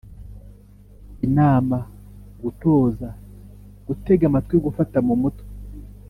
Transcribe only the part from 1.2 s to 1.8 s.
inama,